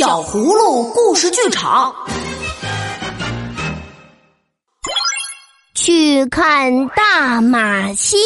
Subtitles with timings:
[0.00, 1.94] 小葫芦故事剧场，
[5.74, 8.16] 去看大马戏。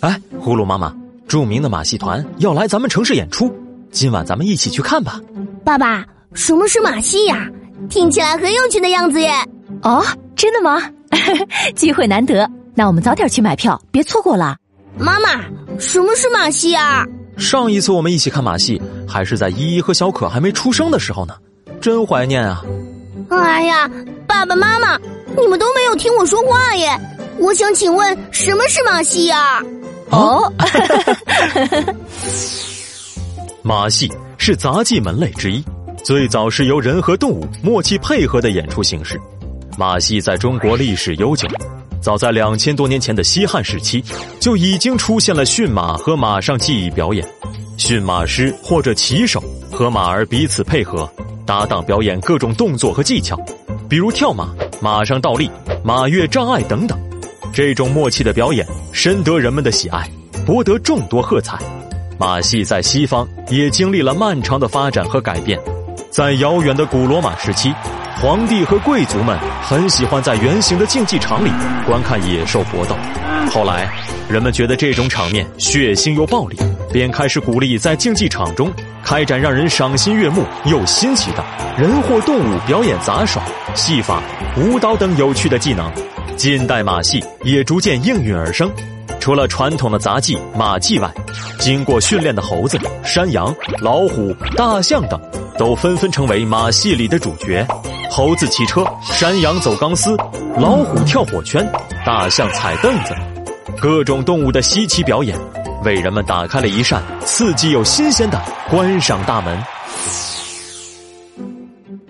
[0.00, 0.94] 哎，葫芦妈妈，
[1.26, 3.50] 著名的马戏团要来咱们城市演出，
[3.90, 5.18] 今晚咱们一起去看吧。
[5.64, 7.48] 爸爸，什么是马戏呀？
[7.88, 9.32] 听起来很有趣的样子耶！
[9.82, 10.04] 哦，
[10.36, 10.90] 真的吗？
[11.74, 14.58] 机会难得，那我们早点去买票，别错过了。
[14.98, 15.40] 妈妈，
[15.78, 17.06] 什么是马戏啊？
[17.40, 21.34] 上一次我们一起看马戏，还是在依依和小可还没出生的时候呢，
[21.80, 22.62] 真怀念啊！
[23.30, 23.90] 哎呀，
[24.26, 24.98] 爸爸妈妈，
[25.36, 26.88] 你们都没有听我说话耶！
[27.38, 29.60] 我想请问，什么是马戏呀？
[30.10, 30.52] 哦，
[33.64, 35.64] 马戏是杂技门类之一，
[36.04, 39.18] 最早是由人和动物默契配合的演出形式。
[39.78, 41.48] 马戏在中国历史悠久，
[42.00, 44.02] 早在两千多年前的西汉时期，
[44.40, 47.26] 就已经出现了驯马和马上技艺表演。
[47.76, 51.10] 驯马师或者骑手和马儿彼此配合，
[51.46, 53.38] 搭档表演各种动作和技巧，
[53.88, 55.50] 比如跳马、马上倒立、
[55.84, 56.98] 马越障碍等等。
[57.52, 60.08] 这种默契的表演深得人们的喜爱，
[60.46, 61.58] 博得众多喝彩。
[62.18, 65.58] 马戏在西方也经历了漫长的发展和改变。
[66.10, 67.72] 在遥远的古罗马时期，
[68.20, 69.38] 皇帝和贵族们
[69.70, 71.50] 很喜欢在圆形的竞技场里
[71.86, 72.96] 观看野兽搏斗。
[73.52, 73.88] 后来，
[74.28, 76.56] 人们觉得这种场面血腥又暴力，
[76.92, 78.68] 便开始鼓励在竞技场中
[79.04, 81.44] 开展让人赏心悦目又新奇的
[81.78, 83.40] 人或动物表演杂耍、
[83.76, 84.20] 戏法、
[84.56, 85.88] 舞蹈等有趣的技能。
[86.36, 88.68] 近代马戏也逐渐应运而生，
[89.20, 91.08] 除了传统的杂技马技外，
[91.60, 95.20] 经过训练的猴子、山羊、老虎、大象等，
[95.56, 97.64] 都纷纷成为马戏里的主角。
[98.10, 100.16] 猴子骑车，山羊走钢丝，
[100.56, 101.64] 老虎跳火圈，
[102.04, 103.14] 大象踩凳子，
[103.80, 105.38] 各种动物的稀奇表演，
[105.84, 109.56] 为人们打开了一扇刺激又新鲜的观赏大门。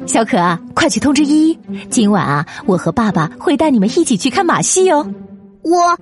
[0.07, 1.59] 小可啊，快去通知依依，
[1.91, 5.07] 今晚啊，我和爸爸会带你们一起去看马戏哦。
[5.63, 5.99] 我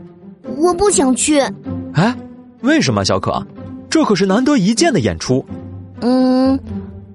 [0.56, 1.40] 我不想去。
[1.94, 2.16] 哎，
[2.60, 3.44] 为什么，小可？
[3.90, 5.44] 这可是难得一见的演出。
[6.02, 6.58] 嗯，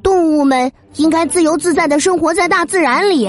[0.03, 3.27] 动物们应该自由自在的生活在大自然里，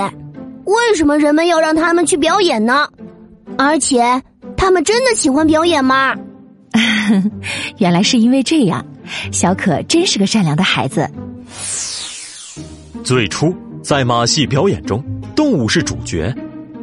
[0.64, 2.86] 为什么人们要让他们去表演呢？
[3.56, 4.20] 而且，
[4.56, 6.14] 他们真的喜欢表演吗？
[7.78, 8.84] 原来是因为这样，
[9.30, 11.08] 小可真是个善良的孩子。
[13.04, 15.02] 最初，在马戏表演中，
[15.36, 16.34] 动物是主角，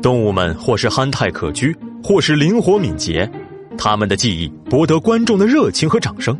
[0.01, 3.29] 动物们或是憨态可掬，或是灵活敏捷，
[3.77, 6.39] 他们的技艺博得观众的热情和掌声。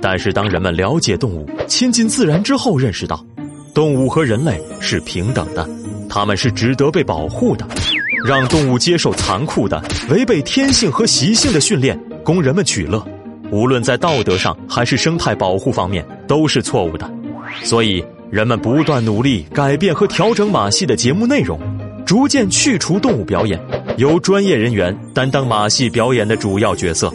[0.00, 3.24] 但是，当人们了解动物、亲近自然之后，认识到，
[3.74, 5.68] 动物和人类是平等的，
[6.08, 7.66] 他们是值得被保护的。
[8.24, 13.04] 让动物接受残酷的、违背天性和习性的训练，供人们取乐，
[13.50, 17.10] 无论在道德上还是生态保护方面，都是错误的。
[17.62, 18.04] 所以。
[18.28, 21.60] 人们不断努力改变和调整马戏的节目内容，
[22.04, 23.58] 逐渐去除动物表演，
[23.98, 27.10] 由专业人员担当马戏表演的主要角色。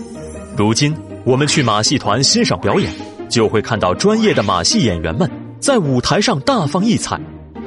[0.55, 2.91] 如今，我们去马戏团欣赏表演，
[3.29, 7.19] 就会看到专业的马戏演员们在舞台上大放异彩，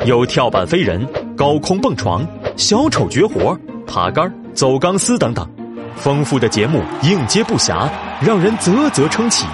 [0.07, 1.07] 有跳板飞人、
[1.37, 2.27] 高空蹦床、
[2.57, 3.57] 小丑绝活、
[3.87, 5.49] 爬杆、走钢丝等等，
[5.95, 7.89] 丰富的节目应接不暇，
[8.21, 9.47] 让人啧啧称奇。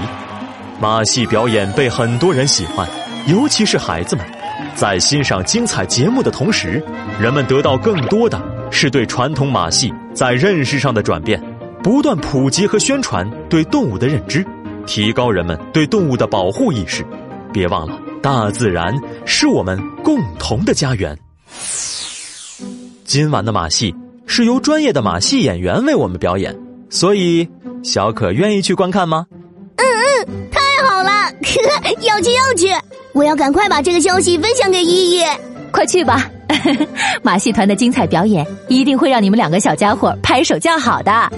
[0.81, 2.89] 马戏表演被很多人喜欢。
[3.27, 4.25] 尤其是孩子们，
[4.75, 6.83] 在欣赏精彩节目的同时，
[7.21, 8.41] 人们得到更多的
[8.71, 11.39] 是对传统马戏在认识上的转变，
[11.83, 14.45] 不断普及和宣传对动物的认知，
[14.87, 17.05] 提高人们对动物的保护意识。
[17.53, 21.17] 别忘了，大自然是我们共同的家园。
[23.05, 23.95] 今晚的马戏
[24.27, 26.57] 是由专业的马戏演员为我们表演，
[26.91, 27.49] 所以
[27.83, 29.27] 小可愿意去观看吗？
[29.77, 29.85] 嗯
[30.27, 31.33] 嗯，太好了，
[32.03, 32.69] 要去要去。
[33.13, 35.25] 我要赶快把这个消息分享给依依，
[35.73, 36.31] 快去吧！
[37.23, 41.33] 马戏团的精彩表演一定会让你们两个小家伙拍手叫好的。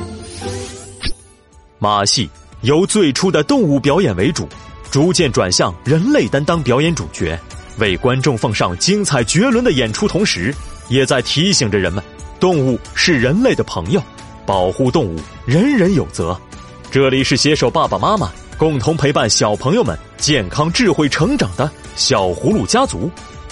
[1.82, 2.30] 马戏
[2.60, 4.48] 由最初的动物表演为主，
[4.88, 7.36] 逐渐转向人类担当表演主角，
[7.78, 10.54] 为观众奉上精彩绝伦的演出，同时
[10.88, 12.00] 也在提醒着人们：
[12.38, 14.00] 动物是人类的朋友，
[14.46, 16.40] 保护动物人人有责。
[16.88, 18.30] 这里是携手爸爸妈妈。
[18.56, 23.10] 共同陪伴小朋友们健康智慧成长的小葫芦家族，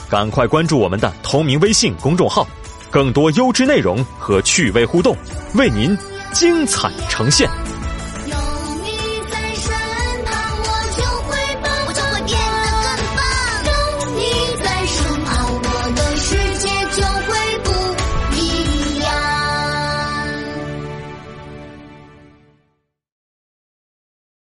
[0.09, 2.47] 赶快关注我们的同名微信公众号，
[2.93, 5.17] 更多优质内容和趣味互动，
[5.55, 5.99] 为您
[6.33, 7.50] 精彩呈现。